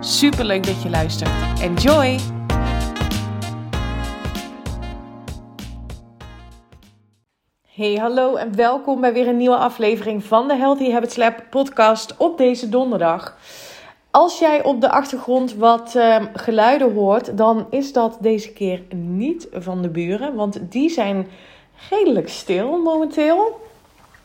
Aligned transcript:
Super 0.00 0.44
leuk 0.44 0.66
dat 0.66 0.82
je 0.82 0.90
luistert. 0.90 1.60
Enjoy! 1.60 2.18
Hey, 7.74 7.94
hallo 7.94 8.34
en 8.36 8.56
welkom 8.56 9.00
bij 9.00 9.12
weer 9.12 9.28
een 9.28 9.36
nieuwe 9.36 9.56
aflevering 9.56 10.24
van 10.24 10.48
de 10.48 10.56
Healthy 10.56 10.90
Habits 10.90 11.16
Lab 11.16 11.42
podcast 11.50 12.16
op 12.16 12.38
deze 12.38 12.68
donderdag. 12.68 13.36
Als 14.10 14.38
jij 14.38 14.64
op 14.64 14.80
de 14.80 14.90
achtergrond 14.90 15.54
wat 15.54 15.94
uh, 15.96 16.24
geluiden 16.32 16.94
hoort, 16.94 17.36
dan 17.36 17.66
is 17.70 17.92
dat 17.92 18.18
deze 18.20 18.52
keer 18.52 18.82
niet 18.94 19.48
van 19.52 19.82
de 19.82 19.88
buren, 19.88 20.34
want 20.34 20.58
die 20.70 20.90
zijn 20.90 21.26
redelijk 21.90 22.28
stil 22.28 22.82
momenteel. 22.82 23.60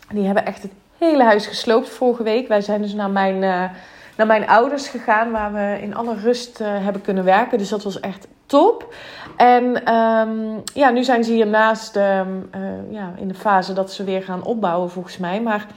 Die 0.09 0.25
hebben 0.25 0.45
echt 0.45 0.61
het 0.61 0.71
hele 0.97 1.23
huis 1.23 1.47
gesloopt 1.47 1.89
vorige 1.89 2.23
week. 2.23 2.47
Wij 2.47 2.61
zijn 2.61 2.81
dus 2.81 2.93
naar 2.93 3.09
mijn, 3.09 3.41
uh, 3.41 3.69
naar 4.17 4.27
mijn 4.27 4.47
ouders 4.47 4.87
gegaan, 4.87 5.31
waar 5.31 5.53
we 5.53 5.77
in 5.81 5.95
alle 5.95 6.15
rust 6.15 6.61
uh, 6.61 6.67
hebben 6.67 7.01
kunnen 7.01 7.23
werken. 7.23 7.57
Dus 7.57 7.69
dat 7.69 7.83
was 7.83 7.99
echt 7.99 8.27
top. 8.45 8.93
En 9.37 9.93
um, 9.93 10.61
ja, 10.73 10.89
nu 10.89 11.03
zijn 11.03 11.23
ze 11.23 11.31
hiernaast 11.31 11.95
um, 11.95 12.49
uh, 12.55 12.91
ja, 12.91 13.13
in 13.17 13.27
de 13.27 13.33
fase 13.33 13.73
dat 13.73 13.91
ze 13.91 14.03
weer 14.03 14.23
gaan 14.23 14.43
opbouwen, 14.43 14.89
volgens 14.89 15.17
mij. 15.17 15.41
Maar 15.41 15.67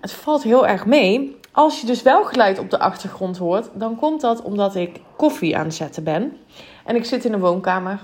het 0.00 0.12
valt 0.12 0.42
heel 0.42 0.66
erg 0.66 0.86
mee. 0.86 1.38
Als 1.52 1.80
je 1.80 1.86
dus 1.86 2.02
wel 2.02 2.24
geluid 2.24 2.58
op 2.58 2.70
de 2.70 2.78
achtergrond 2.78 3.38
hoort, 3.38 3.68
dan 3.72 3.96
komt 3.96 4.20
dat 4.20 4.42
omdat 4.42 4.74
ik 4.74 5.00
koffie 5.16 5.56
aan 5.56 5.64
het 5.64 5.74
zetten 5.74 6.04
ben. 6.04 6.36
En 6.84 6.96
ik 6.96 7.04
zit 7.04 7.24
in 7.24 7.32
de 7.32 7.38
woonkamer, 7.38 7.98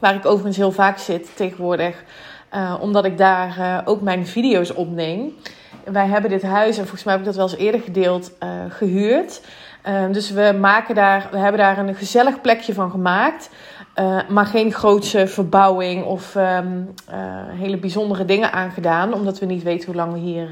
waar 0.00 0.14
ik 0.14 0.26
overigens 0.26 0.56
heel 0.56 0.72
vaak 0.72 0.98
zit 0.98 1.36
tegenwoordig, 1.36 2.04
uh, 2.54 2.74
omdat 2.80 3.04
ik 3.04 3.18
daar 3.18 3.82
ook 3.84 4.00
mijn 4.00 4.26
video's 4.26 4.74
opneem. 4.74 5.34
Wij 5.84 6.06
hebben 6.06 6.30
dit 6.30 6.42
huis, 6.42 6.76
en 6.76 6.82
volgens 6.82 7.04
mij 7.04 7.12
heb 7.12 7.22
ik 7.22 7.28
dat 7.28 7.36
wel 7.36 7.48
eens 7.50 7.58
eerder 7.60 7.80
gedeeld, 7.80 8.32
uh, 8.42 8.48
gehuurd. 8.68 9.40
dus 10.10 10.30
we, 10.30 10.56
maken 10.60 10.94
daar, 10.94 11.28
we 11.30 11.38
hebben 11.38 11.60
daar 11.60 11.78
een 11.78 11.94
gezellig 11.94 12.40
plekje 12.40 12.74
van 12.74 12.90
gemaakt. 12.90 13.50
maar 14.28 14.46
geen 14.46 14.72
grootse 14.72 15.26
verbouwing 15.26 16.04
of 16.04 16.34
um, 16.34 16.94
hele 17.50 17.76
bijzondere 17.76 18.24
dingen 18.24 18.52
aangedaan. 18.52 19.14
Omdat 19.14 19.38
we 19.38 19.46
niet 19.46 19.62
weten 19.62 19.86
hoe 19.86 19.94
lang 19.94 20.12
we 20.12 20.18
hier 20.18 20.48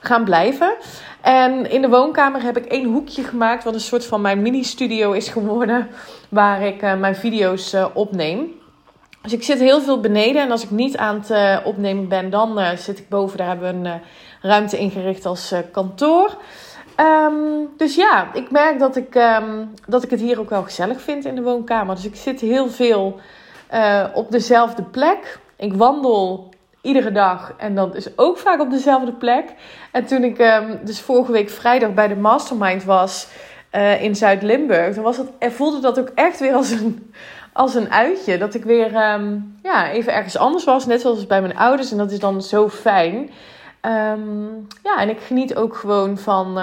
gaan 0.00 0.24
blijven. 0.24 0.74
En 1.20 1.70
in 1.70 1.82
de 1.82 1.88
woonkamer 1.88 2.42
heb 2.42 2.56
ik 2.56 2.64
één 2.64 2.92
hoekje 2.92 3.22
gemaakt, 3.22 3.64
wat 3.64 3.74
een 3.74 3.80
soort 3.80 4.06
van 4.06 4.20
mijn 4.20 4.42
mini-studio 4.42 5.12
is 5.12 5.28
geworden, 5.28 5.88
waar 6.28 6.62
ik 6.62 6.80
mijn 6.80 7.16
video's 7.16 7.76
opneem. 7.94 8.57
Dus 9.22 9.32
ik 9.32 9.42
zit 9.42 9.58
heel 9.58 9.80
veel 9.80 10.00
beneden 10.00 10.42
en 10.42 10.50
als 10.50 10.64
ik 10.64 10.70
niet 10.70 10.96
aan 10.96 11.14
het 11.14 11.30
uh, 11.30 11.58
opnemen 11.64 12.08
ben, 12.08 12.30
dan 12.30 12.60
zit 12.76 12.98
ik 12.98 13.08
boven. 13.08 13.38
Daar 13.38 13.46
hebben 13.46 13.82
we 13.82 13.88
een 13.88 14.00
ruimte 14.42 14.78
ingericht 14.78 15.26
als 15.26 15.54
kantoor. 15.72 16.36
Um, 17.00 17.68
dus 17.76 17.94
ja, 17.94 18.28
ik 18.34 18.50
merk 18.50 18.78
dat 18.78 18.96
ik, 18.96 19.14
um, 19.14 19.74
dat 19.86 20.02
ik 20.02 20.10
het 20.10 20.20
hier 20.20 20.40
ook 20.40 20.50
wel 20.50 20.62
gezellig 20.62 21.00
vind 21.00 21.24
in 21.24 21.34
de 21.34 21.42
woonkamer. 21.42 21.94
Dus 21.94 22.04
ik 22.04 22.16
zit 22.16 22.40
heel 22.40 22.68
veel 22.68 23.20
op 24.14 24.30
dezelfde 24.30 24.82
plek. 24.82 25.38
Ik 25.56 25.74
wandel 25.74 26.48
iedere 26.82 27.12
dag. 27.12 27.54
En 27.56 27.74
dat 27.74 27.94
is 27.94 28.18
ook 28.18 28.38
vaak 28.38 28.60
op 28.60 28.70
dezelfde 28.70 29.12
plek. 29.12 29.44
En 29.92 30.06
toen 30.06 30.24
ik 30.24 30.38
um, 30.38 30.80
dus 30.84 31.00
vorige 31.00 31.32
week 31.32 31.50
vrijdag 31.50 31.94
bij 31.94 32.08
de 32.08 32.16
Mastermind 32.16 32.84
was 32.84 33.28
in 34.00 34.16
Zuid-Limburg, 34.16 34.94
dan 34.94 35.04
was 35.04 35.16
het, 35.16 35.28
voelde 35.38 35.80
dat 35.80 35.98
ook 35.98 36.10
echt 36.14 36.40
weer 36.40 36.54
als 36.54 36.70
een, 36.70 37.12
als 37.58 37.74
een 37.74 37.90
uitje. 37.90 38.38
Dat 38.38 38.54
ik 38.54 38.64
weer 38.64 39.12
um, 39.12 39.58
ja, 39.62 39.90
even 39.90 40.12
ergens 40.12 40.36
anders 40.36 40.64
was, 40.64 40.86
net 40.86 41.00
zoals 41.00 41.26
bij 41.26 41.40
mijn 41.40 41.56
ouders. 41.56 41.90
En 41.90 41.98
dat 41.98 42.10
is 42.10 42.18
dan 42.18 42.42
zo 42.42 42.68
fijn. 42.68 43.16
Um, 43.82 44.66
ja, 44.82 44.98
en 44.98 45.08
ik 45.08 45.20
geniet 45.20 45.56
ook 45.56 45.76
gewoon 45.76 46.18
van, 46.18 46.58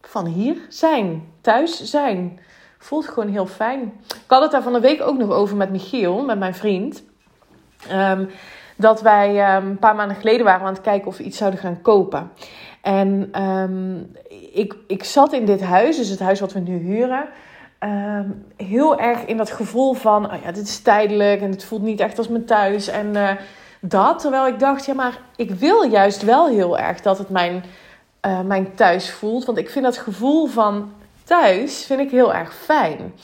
van 0.00 0.26
hier 0.26 0.56
zijn, 0.68 1.28
thuis 1.40 1.82
zijn. 1.82 2.40
Voelt 2.78 3.08
gewoon 3.08 3.28
heel 3.28 3.46
fijn. 3.46 3.92
Ik 4.06 4.24
had 4.26 4.42
het 4.42 4.50
daar 4.50 4.62
van 4.62 4.72
de 4.72 4.80
week 4.80 5.02
ook 5.02 5.18
nog 5.18 5.30
over 5.30 5.56
met 5.56 5.70
Michiel, 5.70 6.24
met 6.24 6.38
mijn 6.38 6.54
vriend. 6.54 7.02
Dat 8.76 9.02
wij 9.02 9.56
een 9.56 9.78
paar 9.78 9.94
maanden 9.94 10.16
geleden 10.16 10.44
waren 10.44 10.66
aan 10.66 10.72
het 10.72 10.82
kijken 10.82 11.08
of 11.08 11.16
we 11.16 11.24
iets 11.24 11.38
zouden 11.38 11.60
gaan 11.60 11.82
kopen. 11.82 12.30
En 12.80 13.32
ik, 14.52 14.76
ik 14.86 15.04
zat 15.04 15.32
in 15.32 15.44
dit 15.44 15.62
huis, 15.62 15.96
dus 15.96 16.08
het 16.08 16.20
huis 16.20 16.40
wat 16.40 16.52
we 16.52 16.60
nu 16.60 16.76
huren, 16.78 17.28
um, 17.80 18.46
heel 18.56 18.98
erg 18.98 19.24
in 19.24 19.36
dat 19.36 19.50
gevoel 19.50 19.92
van, 19.94 20.32
oh 20.32 20.42
ja, 20.44 20.52
dit 20.52 20.66
is 20.66 20.78
tijdelijk 20.78 21.40
en 21.40 21.50
het 21.50 21.64
voelt 21.64 21.82
niet 21.82 22.00
echt 22.00 22.18
als 22.18 22.28
mijn 22.28 22.44
thuis. 22.44 22.88
En 22.88 23.06
uh, 23.14 23.30
dat, 23.80 24.18
terwijl 24.18 24.46
ik 24.46 24.58
dacht, 24.58 24.86
ja, 24.86 24.94
maar 24.94 25.18
ik 25.36 25.50
wil 25.50 25.82
juist 25.82 26.22
wel 26.22 26.48
heel 26.48 26.78
erg 26.78 27.00
dat 27.00 27.18
het 27.18 27.28
mijn, 27.28 27.64
uh, 28.26 28.40
mijn 28.40 28.74
thuis 28.74 29.10
voelt. 29.10 29.44
Want 29.44 29.58
ik 29.58 29.70
vind 29.70 29.84
dat 29.84 29.98
gevoel 29.98 30.46
van 30.46 30.92
thuis, 31.24 31.84
vind 31.84 32.00
ik 32.00 32.10
heel 32.10 32.34
erg 32.34 32.54
fijn. 32.54 33.14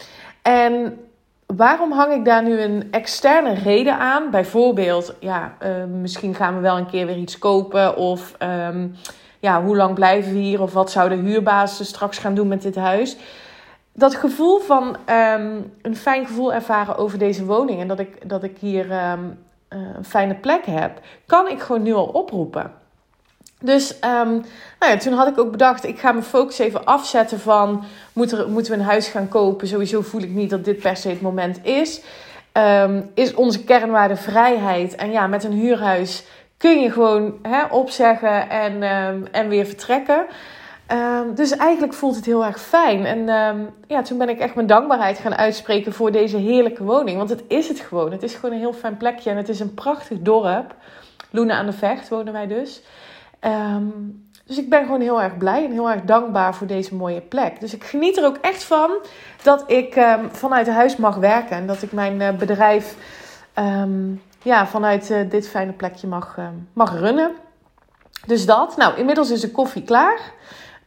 En 0.43 0.99
waarom 1.47 1.93
hang 1.93 2.13
ik 2.13 2.25
daar 2.25 2.43
nu 2.43 2.61
een 2.61 2.89
externe 2.91 3.55
reden 3.55 3.99
aan? 3.99 4.31
Bijvoorbeeld, 4.31 5.15
ja, 5.21 5.55
uh, 5.63 5.69
misschien 6.01 6.35
gaan 6.35 6.55
we 6.55 6.61
wel 6.61 6.77
een 6.77 6.91
keer 6.91 7.07
weer 7.07 7.17
iets 7.17 7.39
kopen. 7.39 7.97
Of 7.97 8.35
um, 8.69 8.95
ja, 9.39 9.63
hoe 9.63 9.77
lang 9.77 9.95
blijven 9.95 10.33
we 10.33 10.39
hier? 10.39 10.63
Of 10.63 10.73
wat 10.73 10.91
zou 10.91 11.09
de 11.09 11.15
huurbaas 11.15 11.87
straks 11.87 12.19
gaan 12.19 12.35
doen 12.35 12.49
met 12.49 12.63
dit 12.63 12.77
huis? 12.77 13.17
Dat 13.93 14.15
gevoel 14.15 14.59
van 14.59 14.97
um, 15.11 15.73
een 15.83 15.97
fijn 15.97 16.27
gevoel 16.27 16.53
ervaren 16.53 16.97
over 16.97 17.19
deze 17.19 17.45
woning. 17.45 17.81
En 17.81 17.89
dat 17.89 17.99
ik, 17.99 18.29
dat 18.29 18.43
ik 18.43 18.57
hier 18.59 19.11
um, 19.11 19.39
uh, 19.71 19.79
een 19.97 20.05
fijne 20.05 20.35
plek 20.35 20.67
heb. 20.67 21.01
Kan 21.27 21.49
ik 21.49 21.61
gewoon 21.61 21.83
nu 21.83 21.93
al 21.93 22.07
oproepen. 22.07 22.73
Dus 23.61 23.95
um, 23.95 24.31
nou 24.79 24.93
ja, 24.93 24.97
toen 24.97 25.13
had 25.13 25.29
ik 25.29 25.39
ook 25.39 25.51
bedacht, 25.51 25.85
ik 25.85 25.99
ga 25.99 26.13
mijn 26.13 26.25
focus 26.25 26.59
even 26.59 26.85
afzetten 26.85 27.41
van... 27.41 27.85
Moet 28.13 28.49
moeten 28.49 28.73
we 28.73 28.79
een 28.79 28.85
huis 28.85 29.09
gaan 29.09 29.29
kopen? 29.29 29.69
Sowieso 29.69 30.01
voel 30.01 30.23
ik 30.23 30.31
niet 30.31 30.51
dat 30.51 30.65
dit 30.65 30.79
per 30.79 30.97
se 30.97 31.09
het 31.09 31.21
moment 31.21 31.65
is. 31.65 32.03
Is 33.15 33.35
onze 33.35 33.65
kernwaarde 33.65 34.17
vrijheid. 34.17 34.95
En 34.95 35.11
ja, 35.11 35.27
met 35.27 35.45
een 35.45 35.53
huurhuis 35.53 36.25
kun 36.57 36.81
je 36.81 36.91
gewoon 36.91 37.39
hè, 37.43 37.65
opzeggen 37.65 38.51
en, 38.51 38.83
en 39.33 39.49
weer 39.49 39.67
vertrekken. 39.67 40.27
Um, 40.93 41.35
dus 41.35 41.57
eigenlijk 41.57 41.93
voelt 41.93 42.17
het 42.17 42.25
heel 42.25 42.45
erg 42.45 42.61
fijn. 42.61 43.07
En 43.07 43.29
um, 43.29 43.71
ja, 43.87 44.03
toen 44.03 44.19
ben 44.19 44.29
ik 44.29 44.39
echt 44.39 44.55
mijn 44.55 44.67
dankbaarheid 44.67 45.19
gaan 45.19 45.35
uitspreken 45.35 45.93
voor 45.93 46.13
deze 46.13 46.37
heerlijke 46.37 46.85
woning. 46.85 47.17
Want 47.17 47.31
het 47.31 47.43
is 47.49 47.69
het 47.69 47.81
gewoon. 47.81 48.13
Het 48.13 48.23
is 48.23 48.35
gewoon 48.35 48.55
een 48.55 48.61
heel 48.61 48.73
fijn 48.73 48.97
plekje 48.97 49.31
en 49.31 49.37
het 49.37 49.49
is 49.49 49.61
een 49.61 49.75
prachtig 49.75 50.19
dorp. 50.19 50.75
Loenen 51.31 51.57
aan 51.57 51.67
de 51.67 51.73
Vecht 51.73 52.09
wonen 52.09 52.33
wij 52.33 52.47
dus. 52.47 52.83
Um, 53.41 54.29
dus 54.47 54.59
ik 54.59 54.71
ben 54.71 54.85
gewoon 54.85 55.01
heel 55.01 55.23
erg 55.23 55.37
blij 55.37 55.65
en 55.65 55.73
heel 55.73 55.91
erg 55.91 56.03
dankbaar 56.03 56.55
voor 56.55 56.67
deze 56.67 56.95
mooie 56.95 57.21
plek. 57.21 57.61
Dus 57.61 57.75
ik 57.75 57.85
geniet 57.85 58.17
er 58.17 58.25
ook 58.25 58.37
echt 58.37 58.65
van 58.65 58.91
dat 59.43 59.65
ik 59.67 60.01
vanuit 60.31 60.69
huis 60.69 60.97
mag 60.97 61.17
werken. 61.17 61.57
En 61.57 61.67
dat 61.67 61.83
ik 61.83 61.93
mijn 61.93 62.21
uh, 62.21 62.31
bedrijf 62.31 62.97
ja, 64.43 64.67
vanuit 64.67 65.11
uh, 65.11 65.31
dit 65.31 65.49
fijne 65.49 65.73
plekje 65.73 66.07
mag, 66.07 66.39
mag 66.73 66.99
runnen. 66.99 67.31
Dus 68.27 68.47
dat. 68.47 68.77
Nou, 68.77 68.99
inmiddels 68.99 69.31
is 69.31 69.41
de 69.41 69.51
koffie 69.51 69.83
klaar. 69.83 70.21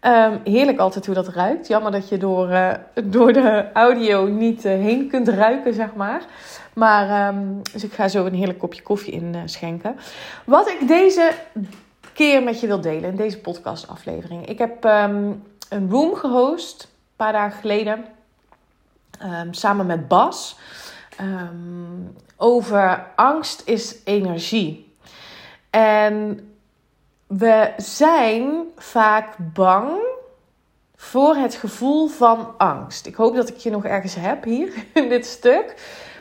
Um, 0.05 0.39
heerlijk 0.43 0.79
altijd 0.79 1.05
hoe 1.05 1.15
dat 1.15 1.27
ruikt. 1.27 1.67
Jammer 1.67 1.91
dat 1.91 2.09
je 2.09 2.17
door, 2.17 2.49
uh, 2.49 2.73
door 3.03 3.33
de 3.33 3.71
audio 3.73 4.27
niet 4.27 4.65
uh, 4.65 4.71
heen 4.71 5.07
kunt 5.07 5.27
ruiken, 5.27 5.73
zeg 5.73 5.93
maar. 5.95 6.21
Maar, 6.73 7.35
um, 7.35 7.61
dus 7.73 7.83
ik 7.83 7.93
ga 7.93 8.07
zo 8.07 8.25
een 8.25 8.33
heerlijk 8.33 8.59
kopje 8.59 8.81
koffie 8.81 9.13
in 9.13 9.33
uh, 9.35 9.41
schenken. 9.45 9.95
Wat 10.45 10.69
ik 10.69 10.87
deze 10.87 11.31
keer 12.13 12.43
met 12.43 12.59
je 12.59 12.67
wil 12.67 12.81
delen 12.81 13.09
in 13.09 13.15
deze 13.15 13.39
podcastaflevering. 13.39 14.45
Ik 14.45 14.57
heb 14.57 14.83
um, 14.83 15.43
een 15.69 15.89
room 15.89 16.15
gehost, 16.15 16.83
een 16.83 17.15
paar 17.15 17.31
dagen 17.31 17.59
geleden, 17.59 18.05
samen 19.51 19.85
met 19.85 20.07
Bas, 20.07 20.57
over 22.37 23.05
angst 23.15 23.61
is 23.65 23.95
energie. 24.03 24.93
En 25.69 26.39
we 27.27 27.73
zijn 27.77 28.63
vaak 28.75 29.35
bang 29.53 29.89
voor 30.95 31.35
het 31.35 31.55
gevoel 31.55 32.07
van 32.07 32.53
angst. 32.57 33.05
Ik 33.05 33.15
hoop 33.15 33.35
dat 33.35 33.49
ik 33.49 33.57
je 33.57 33.69
nog 33.69 33.85
ergens 33.85 34.15
heb 34.15 34.43
hier 34.43 34.73
in 34.93 35.09
dit 35.09 35.25
stuk. 35.25 35.75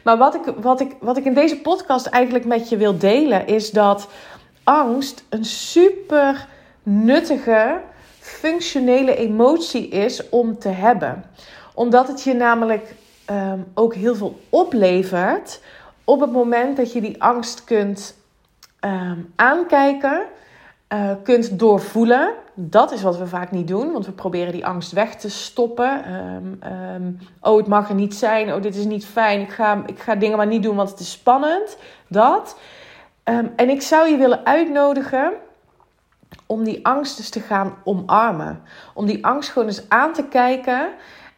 Maar 0.05 0.19
wat 0.19 0.35
ik, 0.35 0.55
wat 0.57 0.81
ik, 0.81 0.97
wat 1.01 1.17
ik 1.17 1.25
in 1.25 1.35
deze 1.35 1.61
podcast 1.61 2.07
eigenlijk 2.07 2.45
met 2.45 2.69
je 2.69 2.77
wil 2.77 2.99
delen 2.99 3.47
is 3.47 3.71
dat 3.71 4.09
angst 4.65 5.25
een 5.29 5.45
super 5.45 6.49
nuttige, 6.83 7.81
functionele 8.19 9.17
emotie 9.17 9.89
is 9.89 10.29
om 10.29 10.59
te 10.59 10.69
hebben. 10.69 11.25
Omdat 11.75 12.09
het 12.09 12.23
je 12.23 12.35
namelijk 12.35 12.95
ehm, 13.25 13.59
ook 13.75 13.95
heel 13.95 14.15
veel 14.15 14.41
oplevert 14.49 15.61
op 16.05 16.21
het 16.21 16.33
moment 16.33 16.77
dat 16.77 16.93
je 16.93 17.01
die 17.01 17.23
angst 17.23 17.65
kunt 17.65 18.17
ehm, 18.81 19.19
aankijken, 19.37 20.27
uh, 20.95 21.11
kunt 21.23 21.59
doorvoelen. 21.59 22.33
Dat 22.55 22.93
is 22.93 23.03
wat 23.03 23.19
we 23.19 23.27
vaak 23.27 23.51
niet 23.51 23.69
doen, 23.69 23.93
want 23.93 24.07
we 24.07 24.13
proberen 24.13 24.53
die 24.53 24.67
angst 24.67 24.93
weg 24.93 25.15
te 25.15 25.31
stoppen. 25.31 26.05
Ehm, 26.61 27.13
oh, 27.41 27.57
het 27.57 27.67
mag 27.67 27.89
er 27.89 27.95
niet 27.95 28.15
zijn. 28.15 28.55
Oh, 28.55 28.63
dit 28.63 28.77
is 28.77 28.85
niet 28.85 29.07
fijn. 29.07 29.41
Ik 29.41 29.51
ga, 29.51 29.83
ik 29.87 29.99
ga 29.99 30.15
dingen 30.15 30.37
maar 30.37 30.47
niet 30.47 30.63
doen, 30.63 30.77
want 30.77 30.91
het 30.91 31.01
is 31.01 31.11
spannend. 31.11 31.77
Dat. 32.09 32.59
en 33.57 33.69
ik 33.71 33.83
zou 33.83 34.09
je 34.09 34.17
willen 34.17 34.47
uitnodigen 34.47 35.33
om 36.47 36.65
die 36.65 36.87
angst 36.87 37.17
dus 37.17 37.31
te 37.31 37.41
gaan 37.41 37.75
omarmen. 37.85 38.63
Om 38.95 39.07
die 39.07 39.27
angst 39.27 39.51
gewoon 39.51 39.69
eens 39.69 39.89
aan 39.89 40.13
te 40.13 40.25
kijken 40.25 40.89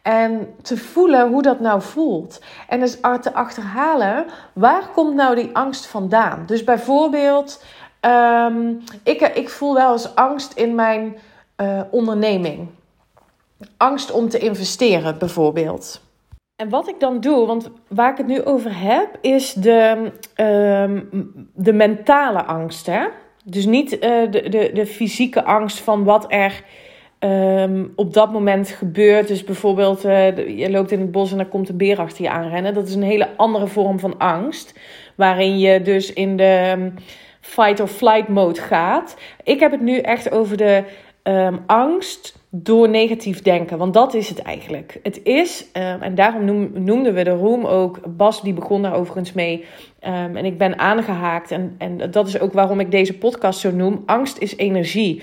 en 0.01 0.53
te 0.61 0.77
voelen 0.77 1.29
hoe 1.29 1.41
dat 1.41 1.59
nou 1.59 1.81
voelt. 1.81 2.41
En 2.67 2.79
dus 2.79 2.99
te 3.21 3.33
achterhalen, 3.33 4.25
waar 4.53 4.87
komt 4.93 5.15
nou 5.15 5.35
die 5.35 5.49
angst 5.53 5.85
vandaan? 5.85 6.43
Dus 6.45 6.63
bijvoorbeeld, 6.63 7.63
ehm, 7.99 8.73
ik, 9.03 9.21
ik 9.21 9.49
voel 9.49 9.73
wel 9.73 9.91
eens 9.91 10.15
angst 10.15 10.53
in 10.53 10.75
mijn 10.75 11.17
uh, 11.61 11.81
onderneming. 11.91 12.67
Angst 13.77 14.11
om 14.11 14.29
te 14.29 14.37
investeren, 14.37 15.17
bijvoorbeeld. 15.17 16.01
En 16.55 16.69
wat 16.69 16.87
ik 16.87 16.99
dan 16.99 17.19
doe, 17.19 17.45
want 17.45 17.69
waar 17.87 18.11
ik 18.11 18.17
het 18.17 18.27
nu 18.27 18.43
over 18.43 18.79
heb, 18.79 19.17
is 19.21 19.53
de, 19.53 20.11
um, 20.35 21.49
de 21.53 21.73
mentale 21.73 22.43
angst. 22.43 22.85
Hè? 22.85 23.07
Dus 23.43 23.65
niet 23.65 23.93
uh, 23.93 23.99
de, 24.31 24.49
de, 24.49 24.69
de 24.73 24.85
fysieke 24.85 25.43
angst 25.43 25.79
van 25.79 26.03
wat 26.03 26.25
er 26.27 26.63
um, 27.19 27.93
op 27.95 28.13
dat 28.13 28.31
moment 28.31 28.69
gebeurt. 28.69 29.27
Dus 29.27 29.43
bijvoorbeeld, 29.43 30.01
je 30.01 30.67
loopt 30.69 30.91
in 30.91 30.99
het 30.99 31.11
bos 31.11 31.31
en 31.31 31.39
er 31.39 31.45
komt 31.45 31.69
een 31.69 31.77
beer 31.77 31.99
achter 31.99 32.23
je 32.23 32.29
aanrennen. 32.29 32.73
Dat 32.73 32.87
is 32.87 32.95
een 32.95 33.03
hele 33.03 33.29
andere 33.35 33.67
vorm 33.67 33.99
van 33.99 34.17
angst. 34.17 34.79
Waarin 35.15 35.59
je 35.59 35.81
dus 35.81 36.13
in 36.13 36.37
de 36.37 36.91
fight 37.47 37.79
or 37.79 37.87
flight 37.87 38.27
mode 38.27 38.61
gaat. 38.61 39.15
Ik 39.43 39.59
heb 39.59 39.71
het 39.71 39.81
nu 39.81 39.97
echt 39.97 40.31
over 40.31 40.57
de 40.57 40.83
um, 41.23 41.59
angst 41.65 42.39
door 42.49 42.89
negatief 42.89 43.41
denken. 43.41 43.77
Want 43.77 43.93
dat 43.93 44.13
is 44.13 44.29
het 44.29 44.41
eigenlijk. 44.41 44.99
Het 45.03 45.23
is, 45.23 45.65
um, 45.73 46.01
en 46.01 46.15
daarom 46.15 46.45
noem, 46.45 46.71
noemden 46.73 47.13
we 47.13 47.23
de 47.23 47.29
room 47.29 47.65
ook. 47.65 47.99
Bas 48.17 48.41
die 48.41 48.53
begon 48.53 48.81
daar 48.81 48.95
overigens 48.95 49.33
mee. 49.33 49.65
Um, 50.07 50.35
en 50.35 50.45
ik 50.45 50.57
ben 50.57 50.79
aangehaakt. 50.79 51.51
En, 51.51 51.75
en 51.77 52.11
dat 52.11 52.27
is 52.27 52.39
ook 52.39 52.53
waarom 52.53 52.79
ik 52.79 52.91
deze 52.91 53.17
podcast 53.17 53.59
zo 53.59 53.71
noem. 53.71 54.03
Angst 54.05 54.37
is 54.37 54.57
energie. 54.57 55.21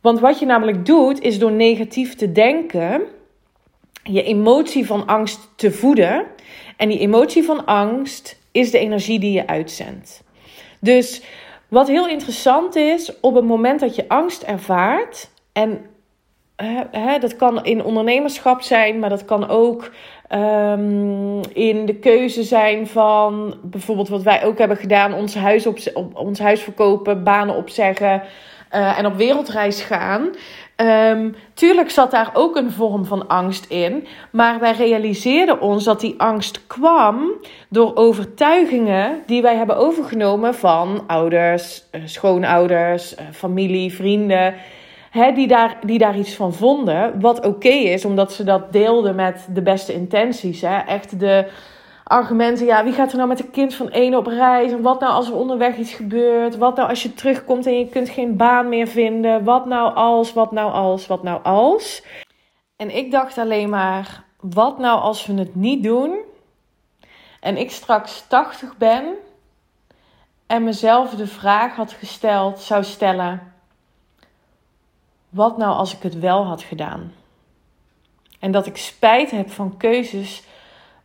Want 0.00 0.20
wat 0.20 0.38
je 0.38 0.46
namelijk 0.46 0.86
doet, 0.86 1.20
is 1.20 1.38
door 1.38 1.52
negatief 1.52 2.14
te 2.14 2.32
denken, 2.32 3.02
je 4.02 4.22
emotie 4.22 4.86
van 4.86 5.06
angst 5.06 5.50
te 5.56 5.72
voeden. 5.72 6.24
En 6.76 6.88
die 6.88 6.98
emotie 6.98 7.42
van 7.42 7.64
angst 7.64 8.38
is 8.52 8.70
de 8.70 8.78
energie 8.78 9.18
die 9.18 9.32
je 9.32 9.46
uitzendt. 9.46 10.23
Dus 10.84 11.22
wat 11.68 11.88
heel 11.88 12.08
interessant 12.08 12.76
is, 12.76 13.20
op 13.20 13.34
het 13.34 13.44
moment 13.44 13.80
dat 13.80 13.94
je 13.94 14.08
angst 14.08 14.42
ervaart, 14.42 15.30
en 15.52 15.86
hè, 16.90 17.18
dat 17.18 17.36
kan 17.36 17.64
in 17.64 17.84
ondernemerschap 17.84 18.62
zijn, 18.62 18.98
maar 18.98 19.08
dat 19.08 19.24
kan 19.24 19.48
ook 19.48 19.90
um, 20.32 21.40
in 21.52 21.86
de 21.86 21.94
keuze 22.00 22.42
zijn 22.42 22.86
van 22.86 23.54
bijvoorbeeld 23.62 24.08
wat 24.08 24.22
wij 24.22 24.44
ook 24.44 24.58
hebben 24.58 24.76
gedaan: 24.76 25.14
ons 25.14 25.34
huis, 25.34 25.66
op, 25.66 25.78
ons 26.14 26.38
huis 26.38 26.60
verkopen, 26.60 27.24
banen 27.24 27.56
opzeggen. 27.56 28.22
Uh, 28.72 28.98
en 28.98 29.06
op 29.06 29.16
wereldreis 29.16 29.82
gaan. 29.82 30.30
Um, 30.76 31.34
tuurlijk 31.54 31.90
zat 31.90 32.10
daar 32.10 32.30
ook 32.32 32.56
een 32.56 32.70
vorm 32.70 33.04
van 33.04 33.28
angst 33.28 33.64
in. 33.64 34.06
Maar 34.30 34.60
wij 34.60 34.72
realiseerden 34.72 35.60
ons 35.60 35.84
dat 35.84 36.00
die 36.00 36.14
angst 36.18 36.66
kwam 36.66 37.30
door 37.68 37.96
overtuigingen 37.96 39.22
die 39.26 39.42
wij 39.42 39.56
hebben 39.56 39.76
overgenomen 39.76 40.54
van 40.54 41.04
ouders, 41.06 41.84
uh, 41.92 42.00
schoonouders, 42.04 43.14
uh, 43.14 43.20
familie, 43.32 43.94
vrienden 43.94 44.54
hè, 45.14 45.32
die, 45.32 45.46
daar, 45.46 45.76
die 45.86 45.98
daar 45.98 46.18
iets 46.18 46.34
van 46.34 46.54
vonden. 46.54 47.20
Wat 47.20 47.46
oké 47.46 47.68
is, 47.68 48.04
omdat 48.04 48.32
ze 48.32 48.44
dat 48.44 48.72
deelden 48.72 49.14
met 49.14 49.46
de 49.52 49.62
beste 49.62 49.92
intenties. 49.92 50.60
Hè. 50.60 50.78
Echt 50.78 51.20
de 51.20 51.46
argumenten, 52.04 52.66
ja, 52.66 52.84
wie 52.84 52.92
gaat 52.92 53.10
er 53.10 53.16
nou 53.16 53.28
met 53.28 53.40
een 53.40 53.50
kind 53.50 53.74
van 53.74 53.90
één 53.90 54.14
op 54.14 54.26
reis? 54.26 54.72
En 54.72 54.82
wat 54.82 55.00
nou 55.00 55.12
als 55.12 55.28
er 55.28 55.34
onderweg 55.34 55.76
iets 55.76 55.92
gebeurt? 55.92 56.56
Wat 56.56 56.76
nou 56.76 56.88
als 56.88 57.02
je 57.02 57.14
terugkomt 57.14 57.66
en 57.66 57.78
je 57.78 57.88
kunt 57.88 58.08
geen 58.08 58.36
baan 58.36 58.68
meer 58.68 58.86
vinden? 58.86 59.44
Wat 59.44 59.66
nou 59.66 59.94
als, 59.94 60.32
wat 60.32 60.52
nou 60.52 60.72
als, 60.72 61.06
wat 61.06 61.22
nou 61.22 61.42
als? 61.42 62.02
En 62.76 62.96
ik 62.96 63.10
dacht 63.10 63.38
alleen 63.38 63.68
maar, 63.68 64.24
wat 64.40 64.78
nou 64.78 65.00
als 65.00 65.26
we 65.26 65.34
het 65.34 65.54
niet 65.54 65.82
doen? 65.82 66.18
En 67.40 67.56
ik 67.56 67.70
straks 67.70 68.24
80 68.28 68.76
ben 68.76 69.04
en 70.46 70.64
mezelf 70.64 71.10
de 71.10 71.26
vraag 71.26 71.76
had 71.76 71.92
gesteld, 71.92 72.60
zou 72.60 72.84
stellen 72.84 73.52
wat 75.28 75.56
nou 75.56 75.76
als 75.76 75.94
ik 75.94 76.02
het 76.02 76.18
wel 76.18 76.44
had 76.44 76.62
gedaan? 76.62 77.12
En 78.40 78.52
dat 78.52 78.66
ik 78.66 78.76
spijt 78.76 79.30
heb 79.30 79.50
van 79.50 79.76
keuzes 79.76 80.42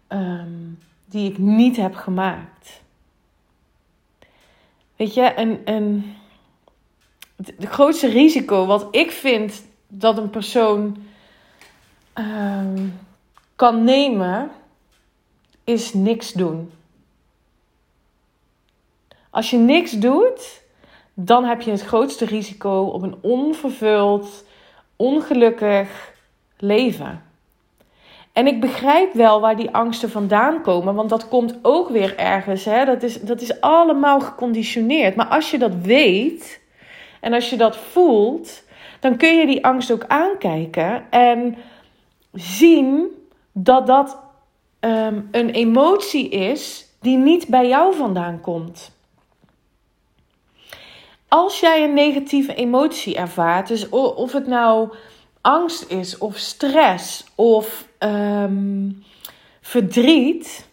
um, 0.09 0.79
die 1.05 1.31
ik 1.31 1.37
niet 1.37 1.75
heb 1.75 1.95
gemaakt. 1.95 2.81
Weet 4.95 5.13
je, 5.13 5.33
een, 5.35 5.61
een, 5.65 6.15
het 7.35 7.65
grootste 7.65 8.07
risico 8.07 8.65
wat 8.65 8.87
ik 8.91 9.11
vind 9.11 9.63
dat 9.87 10.17
een 10.17 10.29
persoon 10.29 10.97
um, 12.13 12.99
kan 13.55 13.83
nemen, 13.83 14.51
is 15.63 15.93
niks 15.93 16.31
doen. 16.31 16.71
Als 19.29 19.49
je 19.49 19.57
niks 19.57 19.91
doet, 19.91 20.61
dan 21.13 21.43
heb 21.43 21.61
je 21.61 21.71
het 21.71 21.81
grootste 21.81 22.25
risico 22.25 22.83
op 22.83 23.01
een 23.01 23.17
onvervuld, 23.21 24.45
ongelukkig 24.95 26.13
leven. 26.57 27.28
En 28.33 28.47
ik 28.47 28.59
begrijp 28.61 29.13
wel 29.13 29.41
waar 29.41 29.55
die 29.55 29.71
angsten 29.71 30.09
vandaan 30.09 30.61
komen, 30.61 30.95
want 30.95 31.09
dat 31.09 31.27
komt 31.27 31.59
ook 31.61 31.89
weer 31.89 32.17
ergens. 32.17 32.65
Hè? 32.65 32.85
Dat, 32.85 33.03
is, 33.03 33.21
dat 33.21 33.41
is 33.41 33.61
allemaal 33.61 34.19
geconditioneerd. 34.19 35.15
Maar 35.15 35.27
als 35.27 35.51
je 35.51 35.57
dat 35.57 35.75
weet 35.81 36.61
en 37.19 37.33
als 37.33 37.49
je 37.49 37.57
dat 37.57 37.77
voelt, 37.77 38.63
dan 38.99 39.17
kun 39.17 39.37
je 39.37 39.45
die 39.45 39.65
angst 39.65 39.91
ook 39.91 40.05
aankijken 40.07 41.11
en 41.11 41.55
zien 42.33 43.07
dat 43.51 43.87
dat 43.87 44.19
um, 44.79 45.27
een 45.31 45.49
emotie 45.49 46.29
is 46.29 46.87
die 47.01 47.17
niet 47.17 47.47
bij 47.47 47.67
jou 47.67 47.95
vandaan 47.95 48.41
komt 48.41 48.97
als 51.29 51.59
jij 51.59 51.83
een 51.83 51.93
negatieve 51.93 52.55
emotie 52.55 53.15
ervaart, 53.15 53.67
dus 53.67 53.89
of 53.89 54.33
het 54.33 54.47
nou 54.47 54.89
angst 55.41 55.89
is, 55.89 56.17
of 56.17 56.37
stress, 56.37 57.25
of 57.35 57.87
um, 57.99 59.03
verdriet, 59.61 60.67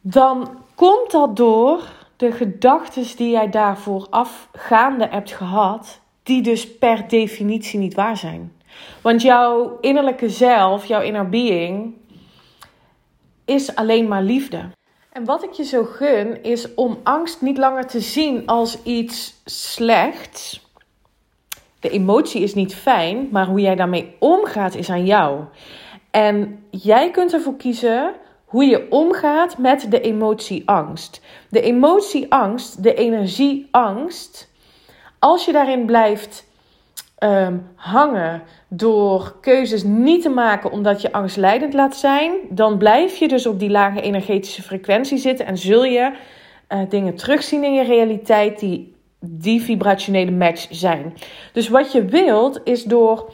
dan 0.00 0.62
komt 0.74 1.10
dat 1.10 1.36
door 1.36 1.82
de 2.16 2.32
gedachten 2.32 3.16
die 3.16 3.30
jij 3.30 3.50
daarvoor 3.50 4.06
afgaande 4.10 5.06
hebt 5.10 5.32
gehad, 5.32 6.00
die 6.22 6.42
dus 6.42 6.76
per 6.76 7.08
definitie 7.08 7.78
niet 7.78 7.94
waar 7.94 8.16
zijn. 8.16 8.52
Want 9.02 9.22
jouw 9.22 9.78
innerlijke 9.80 10.28
zelf, 10.28 10.84
jouw 10.84 11.00
inner 11.00 11.28
being, 11.28 11.94
is 13.44 13.74
alleen 13.74 14.08
maar 14.08 14.22
liefde. 14.22 14.70
En 15.12 15.24
wat 15.24 15.42
ik 15.42 15.52
je 15.52 15.64
zo 15.64 15.84
gun 15.84 16.42
is 16.42 16.74
om 16.74 17.00
angst 17.02 17.40
niet 17.40 17.58
langer 17.58 17.86
te 17.86 18.00
zien 18.00 18.46
als 18.46 18.82
iets 18.82 19.40
slechts. 19.44 20.68
De 21.80 21.90
emotie 21.90 22.42
is 22.42 22.54
niet 22.54 22.74
fijn, 22.74 23.28
maar 23.30 23.46
hoe 23.46 23.60
jij 23.60 23.74
daarmee 23.74 24.16
omgaat 24.18 24.74
is 24.74 24.90
aan 24.90 25.04
jou. 25.04 25.40
En 26.10 26.64
jij 26.70 27.10
kunt 27.10 27.32
ervoor 27.32 27.56
kiezen 27.56 28.14
hoe 28.44 28.64
je 28.64 28.86
omgaat 28.90 29.58
met 29.58 29.86
de 29.90 30.00
emotie 30.00 30.68
angst. 30.68 31.20
De 31.48 31.60
emotie 31.60 32.32
angst, 32.32 32.82
de 32.82 32.94
energie 32.94 33.68
angst. 33.70 34.50
Als 35.18 35.44
je 35.44 35.52
daarin 35.52 35.86
blijft 35.86 36.48
um, 37.18 37.66
hangen 37.74 38.42
door 38.68 39.36
keuzes 39.40 39.82
niet 39.82 40.22
te 40.22 40.28
maken 40.28 40.70
omdat 40.70 41.02
je 41.02 41.12
angstleidend 41.12 41.74
laat 41.74 41.96
zijn, 41.96 42.32
dan 42.48 42.78
blijf 42.78 43.16
je 43.16 43.28
dus 43.28 43.46
op 43.46 43.58
die 43.58 43.70
lage 43.70 44.00
energetische 44.00 44.62
frequentie 44.62 45.18
zitten 45.18 45.46
en 45.46 45.58
zul 45.58 45.84
je 45.84 46.12
uh, 46.68 46.80
dingen 46.88 47.14
terugzien 47.14 47.64
in 47.64 47.74
je 47.74 47.82
realiteit 47.82 48.58
die 48.58 48.94
die 49.20 49.62
vibrationele 49.62 50.30
match 50.30 50.66
zijn. 50.70 51.14
Dus 51.52 51.68
wat 51.68 51.92
je 51.92 52.04
wilt 52.04 52.60
is 52.64 52.84
door 52.84 53.32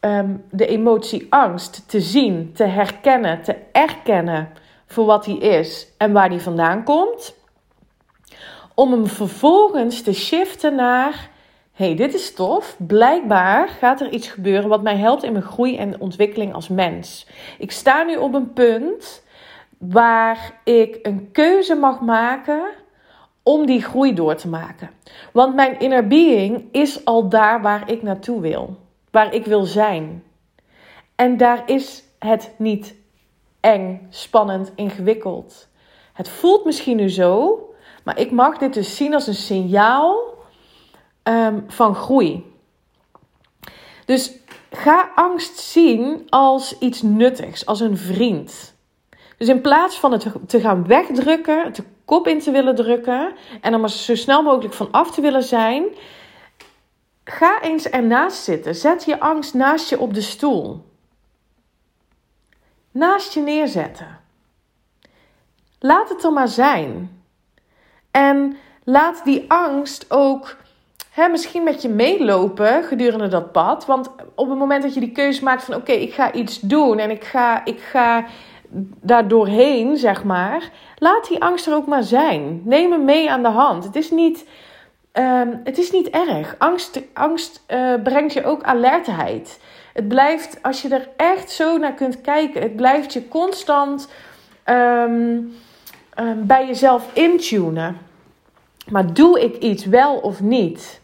um, 0.00 0.44
de 0.50 0.66
emotie 0.66 1.26
angst 1.30 1.88
te 1.88 2.00
zien, 2.00 2.52
te 2.54 2.64
herkennen, 2.64 3.42
te 3.42 3.56
erkennen 3.72 4.48
voor 4.86 5.04
wat 5.04 5.24
die 5.24 5.38
is 5.38 5.88
en 5.96 6.12
waar 6.12 6.28
die 6.28 6.40
vandaan 6.40 6.84
komt, 6.84 7.34
om 8.74 8.92
hem 8.92 9.06
vervolgens 9.06 10.02
te 10.02 10.12
shiften 10.12 10.74
naar 10.74 11.30
hey, 11.78 11.94
dit 11.94 12.14
is 12.14 12.34
tof. 12.34 12.76
Blijkbaar 12.78 13.68
gaat 13.68 14.00
er 14.00 14.10
iets 14.10 14.28
gebeuren 14.28 14.68
wat 14.68 14.82
mij 14.82 14.96
helpt 14.96 15.22
in 15.22 15.32
mijn 15.32 15.44
groei 15.44 15.76
en 15.76 16.00
ontwikkeling 16.00 16.54
als 16.54 16.68
mens. 16.68 17.26
Ik 17.58 17.72
sta 17.72 18.02
nu 18.02 18.16
op 18.16 18.34
een 18.34 18.52
punt 18.52 19.22
waar 19.78 20.60
ik 20.64 20.98
een 21.02 21.28
keuze 21.32 21.74
mag 21.74 22.00
maken 22.00 22.62
om 23.48 23.66
die 23.66 23.82
groei 23.82 24.14
door 24.14 24.34
te 24.34 24.48
maken. 24.48 24.90
Want 25.32 25.54
mijn 25.54 25.78
inner 25.78 26.06
being 26.06 26.64
is 26.72 27.04
al 27.04 27.28
daar 27.28 27.62
waar 27.62 27.90
ik 27.90 28.02
naartoe 28.02 28.40
wil, 28.40 28.76
waar 29.10 29.34
ik 29.34 29.44
wil 29.44 29.64
zijn. 29.64 30.24
En 31.14 31.36
daar 31.36 31.62
is 31.66 32.04
het 32.18 32.54
niet 32.56 32.94
eng, 33.60 34.06
spannend, 34.10 34.72
ingewikkeld. 34.74 35.68
Het 36.12 36.28
voelt 36.28 36.64
misschien 36.64 36.96
nu 36.96 37.08
zo, 37.08 37.58
maar 38.04 38.18
ik 38.18 38.30
mag 38.30 38.58
dit 38.58 38.74
dus 38.74 38.96
zien 38.96 39.14
als 39.14 39.26
een 39.26 39.34
signaal 39.34 40.34
um, 41.22 41.64
van 41.68 41.94
groei. 41.94 42.44
Dus 44.04 44.32
ga 44.70 45.10
angst 45.14 45.58
zien 45.58 46.26
als 46.28 46.78
iets 46.78 47.02
nuttigs, 47.02 47.66
als 47.66 47.80
een 47.80 47.96
vriend. 47.96 48.74
Dus 49.36 49.48
in 49.48 49.60
plaats 49.60 49.98
van 49.98 50.12
het 50.12 50.26
te 50.46 50.60
gaan 50.60 50.86
wegdrukken, 50.86 51.72
de 51.74 51.84
kop 52.08 52.26
in 52.26 52.40
te 52.40 52.50
willen 52.50 52.74
drukken 52.74 53.32
en 53.60 53.72
er 53.72 53.80
maar 53.80 53.90
zo 53.90 54.14
snel 54.14 54.42
mogelijk 54.42 54.74
van 54.74 54.90
af 54.90 55.10
te 55.10 55.20
willen 55.20 55.42
zijn, 55.42 55.84
ga 57.24 57.62
eens 57.62 57.88
ernaast 57.88 58.42
zitten. 58.42 58.74
Zet 58.74 59.04
je 59.04 59.20
angst 59.20 59.54
naast 59.54 59.88
je 59.88 60.00
op 60.00 60.14
de 60.14 60.20
stoel. 60.20 60.84
Naast 62.90 63.34
je 63.34 63.40
neerzetten. 63.40 64.20
Laat 65.78 66.08
het 66.08 66.24
er 66.24 66.32
maar 66.32 66.48
zijn. 66.48 67.22
En 68.10 68.56
laat 68.84 69.24
die 69.24 69.44
angst 69.50 70.10
ook 70.10 70.56
hè, 71.10 71.28
misschien 71.28 71.62
met 71.62 71.82
je 71.82 71.88
meelopen 71.88 72.84
gedurende 72.84 73.28
dat 73.28 73.52
pad. 73.52 73.86
Want 73.86 74.10
op 74.34 74.48
het 74.48 74.58
moment 74.58 74.82
dat 74.82 74.94
je 74.94 75.00
die 75.00 75.12
keuze 75.12 75.44
maakt 75.44 75.64
van 75.64 75.74
oké, 75.74 75.92
ik 75.92 76.14
ga 76.14 76.32
iets 76.32 76.60
doen 76.60 76.98
en 76.98 77.10
ik 77.10 77.24
ga, 77.24 77.64
ik 77.64 77.80
ga 77.80 78.24
daar 79.00 79.28
doorheen, 79.28 79.96
zeg 79.96 80.24
maar. 80.24 80.70
Laat 80.98 81.28
die 81.28 81.42
angst 81.42 81.66
er 81.66 81.74
ook 81.74 81.86
maar 81.86 82.02
zijn. 82.02 82.60
Neem 82.64 82.92
hem 82.92 83.04
mee 83.04 83.30
aan 83.30 83.42
de 83.42 83.48
hand. 83.48 83.84
Het 83.84 83.96
is 83.96 84.10
niet, 84.10 84.46
um, 85.12 85.60
het 85.64 85.78
is 85.78 85.90
niet 85.90 86.08
erg. 86.08 86.54
Angst, 86.58 87.00
angst 87.12 87.64
uh, 87.68 87.94
brengt 88.02 88.32
je 88.32 88.44
ook 88.44 88.62
alertheid. 88.62 89.60
Het 89.92 90.08
blijft, 90.08 90.62
als 90.62 90.82
je 90.82 90.88
er 90.88 91.08
echt 91.16 91.50
zo 91.50 91.76
naar 91.78 91.94
kunt 91.94 92.20
kijken, 92.20 92.62
het 92.62 92.76
blijft 92.76 93.12
je 93.12 93.28
constant 93.28 94.08
um, 94.64 95.54
um, 96.20 96.46
bij 96.46 96.66
jezelf 96.66 97.10
intunen. 97.14 97.98
Maar 98.90 99.14
doe 99.14 99.40
ik 99.40 99.56
iets 99.56 99.84
wel 99.84 100.16
of 100.16 100.40
niet? 100.40 101.00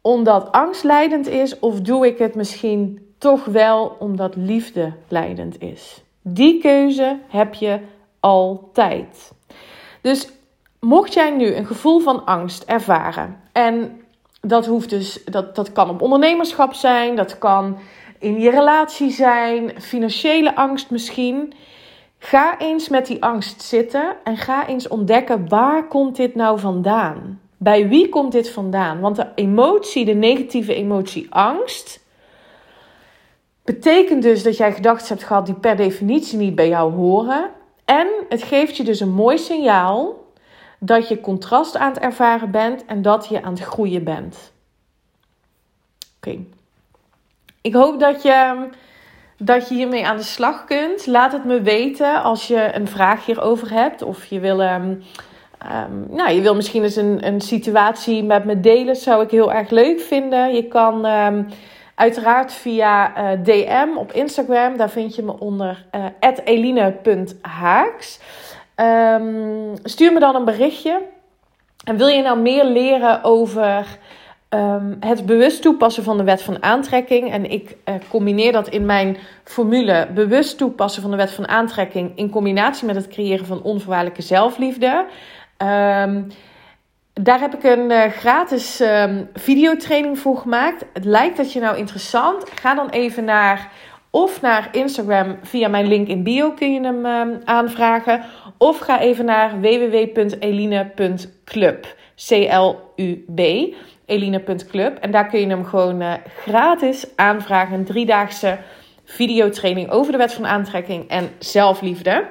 Omdat 0.00 0.52
angst 0.52 0.84
leidend 0.84 1.26
is, 1.26 1.58
of 1.58 1.80
doe 1.80 2.06
ik 2.06 2.18
het 2.18 2.34
misschien 2.34 3.14
toch 3.18 3.44
wel 3.44 3.96
omdat 3.98 4.36
liefde 4.36 4.92
leidend 5.08 5.60
is? 5.60 6.04
Die 6.28 6.60
keuze 6.60 7.18
heb 7.28 7.54
je 7.54 7.80
altijd. 8.20 9.32
Dus 10.00 10.28
mocht 10.80 11.12
jij 11.12 11.30
nu 11.30 11.54
een 11.54 11.66
gevoel 11.66 12.00
van 12.00 12.24
angst 12.24 12.62
ervaren 12.62 13.40
en 13.52 14.00
dat 14.40 14.66
hoeft 14.66 14.90
dus, 14.90 15.24
dat, 15.24 15.54
dat 15.54 15.72
kan 15.72 15.90
op 15.90 16.02
ondernemerschap 16.02 16.74
zijn, 16.74 17.16
dat 17.16 17.38
kan 17.38 17.78
in 18.18 18.40
je 18.40 18.50
relatie 18.50 19.10
zijn, 19.10 19.72
financiële 19.80 20.56
angst 20.56 20.90
misschien. 20.90 21.52
Ga 22.18 22.58
eens 22.58 22.88
met 22.88 23.06
die 23.06 23.22
angst 23.22 23.62
zitten 23.62 24.16
en 24.24 24.36
ga 24.36 24.66
eens 24.66 24.88
ontdekken 24.88 25.48
waar 25.48 25.88
komt 25.88 26.16
dit 26.16 26.34
nou 26.34 26.58
vandaan? 26.58 27.40
Bij 27.56 27.88
wie 27.88 28.08
komt 28.08 28.32
dit 28.32 28.50
vandaan? 28.50 29.00
Want 29.00 29.16
de 29.16 29.26
emotie, 29.34 30.04
de 30.04 30.14
negatieve 30.14 30.74
emotie 30.74 31.26
angst, 31.30 32.04
betekent 33.66 34.22
dus 34.22 34.42
dat 34.42 34.56
jij 34.56 34.72
gedachten 34.72 35.08
hebt 35.08 35.26
gehad 35.26 35.46
die 35.46 35.54
per 35.54 35.76
definitie 35.76 36.38
niet 36.38 36.54
bij 36.54 36.68
jou 36.68 36.92
horen. 36.92 37.50
En 37.84 38.08
het 38.28 38.42
geeft 38.42 38.76
je 38.76 38.84
dus 38.84 39.00
een 39.00 39.12
mooi 39.12 39.38
signaal 39.38 40.24
dat 40.78 41.08
je 41.08 41.20
contrast 41.20 41.76
aan 41.76 41.92
het 41.92 42.02
ervaren 42.02 42.50
bent 42.50 42.84
en 42.84 43.02
dat 43.02 43.28
je 43.28 43.42
aan 43.42 43.52
het 43.52 43.62
groeien 43.62 44.04
bent. 44.04 44.52
Oké. 46.16 46.38
Ik 47.60 47.74
hoop 47.74 48.00
dat 48.00 48.22
je, 48.22 48.68
dat 49.38 49.68
je 49.68 49.74
hiermee 49.74 50.06
aan 50.06 50.16
de 50.16 50.22
slag 50.22 50.64
kunt. 50.64 51.06
Laat 51.06 51.32
het 51.32 51.44
me 51.44 51.60
weten 51.60 52.22
als 52.22 52.46
je 52.46 52.70
een 52.72 52.88
vraag 52.88 53.26
hierover 53.26 53.72
hebt. 53.72 54.02
Of 54.02 54.24
je 54.24 54.40
wil, 54.40 54.60
um, 54.60 55.02
um, 55.72 56.06
nou, 56.10 56.30
je 56.30 56.40
wil 56.40 56.54
misschien 56.54 56.82
eens 56.82 56.96
een, 56.96 57.26
een 57.26 57.40
situatie 57.40 58.24
met 58.24 58.44
me 58.44 58.60
delen. 58.60 58.96
Zou 58.96 59.22
ik 59.22 59.30
heel 59.30 59.52
erg 59.52 59.70
leuk 59.70 60.00
vinden. 60.00 60.54
Je 60.54 60.68
kan 60.68 61.04
um, 61.04 61.46
uiteraard 61.96 62.52
via 62.52 63.14
eh, 63.14 63.38
DM 63.42 63.96
op 63.96 64.12
Instagram. 64.12 64.76
Daar 64.76 64.90
vind 64.90 65.14
je 65.14 65.22
me 65.22 65.40
onder 65.40 65.86
uh, 65.94 66.04
eline.haaks. 66.44 68.20
stuur 69.82 70.12
me 70.12 70.18
dan 70.18 70.34
een 70.34 70.44
berichtje. 70.44 71.02
En 71.84 71.96
wil 71.96 72.08
je 72.08 72.22
nou 72.22 72.38
meer 72.38 72.64
leren 72.64 73.24
over 73.24 73.98
Um, 74.50 74.96
het 75.00 75.26
bewust 75.26 75.62
toepassen 75.62 76.02
van 76.02 76.16
de 76.16 76.24
wet 76.24 76.42
van 76.42 76.62
aantrekking. 76.62 77.32
En 77.32 77.50
ik 77.50 77.76
uh, 77.88 77.94
combineer 78.08 78.52
dat 78.52 78.68
in 78.68 78.86
mijn 78.86 79.16
formule 79.44 80.08
bewust 80.14 80.58
toepassen 80.58 81.02
van 81.02 81.10
de 81.10 81.16
wet 81.16 81.30
van 81.30 81.48
aantrekking 81.48 82.12
in 82.14 82.30
combinatie 82.30 82.86
met 82.86 82.96
het 82.96 83.08
creëren 83.08 83.46
van 83.46 83.62
onvoorwaardelijke 83.62 84.22
zelfliefde. 84.22 85.04
Um, 85.58 86.26
daar 87.22 87.40
heb 87.40 87.54
ik 87.54 87.64
een 87.64 87.90
uh, 87.90 88.04
gratis 88.04 88.80
um, 88.80 89.28
videotraining 89.34 90.18
voor 90.18 90.36
gemaakt. 90.36 90.84
Het 90.92 91.04
lijkt 91.04 91.36
dat 91.36 91.52
je 91.52 91.60
nou 91.60 91.76
interessant. 91.76 92.50
Ga 92.60 92.74
dan 92.74 92.88
even 92.88 93.24
naar 93.24 93.70
of 94.10 94.40
naar 94.40 94.68
Instagram 94.72 95.38
via 95.42 95.68
mijn 95.68 95.86
link 95.86 96.08
in 96.08 96.22
bio 96.22 96.52
kun 96.52 96.72
je 96.72 96.80
hem 96.80 97.06
aanvragen. 97.44 98.24
Of 98.58 98.78
ga 98.78 99.00
even 99.00 99.24
naar 99.24 99.60
www.eline.club. 99.60 101.96
C-L-U-B 102.28 103.40
eline.club. 104.06 104.98
En 104.98 105.10
daar 105.10 105.26
kun 105.26 105.40
je 105.40 105.46
hem 105.46 105.64
gewoon 105.64 106.02
uh, 106.02 106.12
gratis 106.42 107.06
aanvragen. 107.16 107.78
Een 107.78 107.84
driedaagse 107.84 108.58
videotraining 109.04 109.90
over 109.90 110.12
de 110.12 110.18
wet 110.18 110.32
van 110.32 110.46
aantrekking 110.46 111.08
en 111.08 111.30
zelfliefde. 111.38 112.26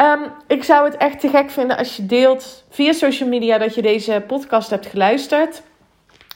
Um, 0.00 0.20
ik 0.46 0.64
zou 0.64 0.84
het 0.84 0.96
echt 0.96 1.20
te 1.20 1.28
gek 1.28 1.50
vinden 1.50 1.76
als 1.76 1.96
je 1.96 2.06
deelt 2.06 2.64
via 2.70 2.92
social 2.92 3.28
media 3.28 3.58
dat 3.58 3.74
je 3.74 3.82
deze 3.82 4.24
podcast 4.26 4.70
hebt 4.70 4.86
geluisterd. 4.86 5.62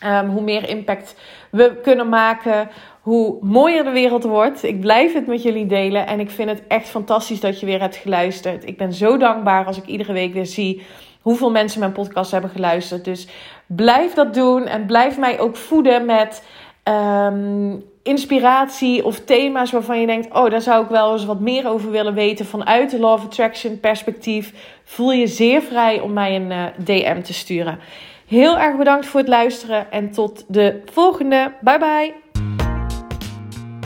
Um, 0.05 0.29
hoe 0.29 0.43
meer 0.43 0.69
impact 0.69 1.15
we 1.51 1.79
kunnen 1.83 2.09
maken, 2.09 2.71
hoe 3.01 3.39
mooier 3.41 3.85
de 3.85 3.91
wereld 3.91 4.25
wordt. 4.25 4.63
Ik 4.63 4.81
blijf 4.81 5.13
het 5.13 5.27
met 5.27 5.43
jullie 5.43 5.67
delen 5.67 6.07
en 6.07 6.21
ik 6.21 6.31
vind 6.31 6.49
het 6.49 6.63
echt 6.69 6.89
fantastisch 6.89 7.41
dat 7.41 7.61
je 7.61 7.67
weer 7.67 7.81
hebt 7.81 7.97
geluisterd. 7.97 8.67
Ik 8.67 8.79
ben 8.79 8.93
zo 8.93 9.17
dankbaar 9.17 9.65
als 9.65 9.77
ik 9.77 9.87
iedere 9.87 10.13
week 10.13 10.33
weer 10.33 10.47
zie 10.47 10.83
hoeveel 11.21 11.51
mensen 11.51 11.81
mijn 11.81 11.93
podcast 11.93 12.31
hebben 12.31 12.51
geluisterd. 12.51 13.05
Dus 13.05 13.29
blijf 13.67 14.15
dat 14.15 14.35
doen 14.35 14.67
en 14.67 14.87
blijf 14.87 15.19
mij 15.19 15.41
ook 15.41 15.57
voeden 15.57 16.05
met 16.05 16.43
um, 16.85 17.85
inspiratie 18.03 19.05
of 19.05 19.21
thema's 19.21 19.71
waarvan 19.71 20.01
je 20.01 20.07
denkt: 20.07 20.35
oh, 20.35 20.51
daar 20.51 20.61
zou 20.61 20.85
ik 20.85 20.91
wel 20.91 21.13
eens 21.13 21.25
wat 21.25 21.41
meer 21.41 21.69
over 21.69 21.91
willen 21.91 22.15
weten 22.15 22.47
vanuit 22.47 22.91
de 22.91 22.99
Law 22.99 23.13
of 23.13 23.25
Attraction 23.25 23.81
perspectief. 23.81 24.53
Voel 24.85 25.13
je 25.13 25.27
zeer 25.27 25.63
vrij 25.63 26.01
om 26.01 26.13
mij 26.13 26.37
een 26.37 26.51
eh, 26.51 26.65
DM 26.77 27.23
te 27.23 27.33
sturen. 27.33 27.79
Heel 28.27 28.59
erg 28.59 28.77
bedankt 28.77 29.07
voor 29.07 29.21
het 29.21 29.29
luisteren 29.29 29.91
en 29.91 30.11
tot 30.11 30.45
de 30.49 30.83
volgende. 30.93 31.53
Bye 31.61 31.79
bye. 31.79 32.15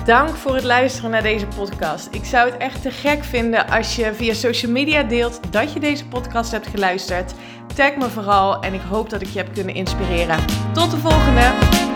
Dank 0.04 0.28
voor 0.28 0.54
het 0.54 0.64
luisteren 0.64 1.11
naar 1.11 1.23
deze 1.23 1.46
podcast. 1.46 2.08
Ik 2.14 2.25
zou 2.25 2.50
het 2.50 2.61
echt 2.61 2.82
te 2.82 2.90
gek 2.90 3.25
vinden 3.25 3.68
als 3.68 3.96
je 3.96 4.14
via 4.14 4.35
social 4.35 4.73
media 4.73 5.02
deelt 5.02 5.40
dat 5.52 5.73
je 5.73 5.80
deze 5.80 6.06
podcast 6.06 6.50
hebt 6.50 6.66
geluisterd. 6.66 7.35
Tag 7.75 7.96
me 7.96 8.08
vooral 8.08 8.62
en 8.62 8.75
ik 8.75 8.80
hoop 8.80 9.11
dat 9.11 9.23
ik 9.23 9.28
je 9.28 9.38
heb 9.38 9.54
kunnen 9.54 9.75
inspireren. 9.75 10.38
Tot 10.73 10.90
de 10.90 10.96
volgende! 10.96 11.95